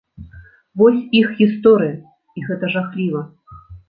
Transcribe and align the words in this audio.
Вось 0.81 1.03
іх 1.19 1.27
гісторыя, 1.41 1.99
і 2.39 2.47
гэта 2.47 2.71
жахліва. 2.77 3.21